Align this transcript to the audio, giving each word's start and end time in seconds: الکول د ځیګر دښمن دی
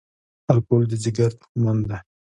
الکول 0.51 0.83
د 0.89 0.93
ځیګر 1.03 1.31
دښمن 1.41 1.77
دی 1.87 1.97